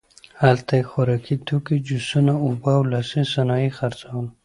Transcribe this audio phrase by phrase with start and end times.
[0.41, 4.27] هلته یې خوراکي توکي، جوسونه، اوبه او لاسي صنایع خرڅول.